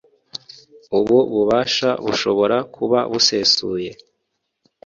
ubu 0.97 1.17
bubasha 1.33 1.89
bushobora 2.05 2.57
kuba 2.75 2.99
busesuye 3.11 3.91